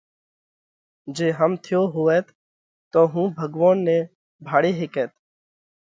[1.17, 2.27] جي هم ٿيو هوئت
[2.91, 3.97] تو هُون ڀڳوونَ نئہ
[4.47, 5.11] ڀاۯي هيڪئت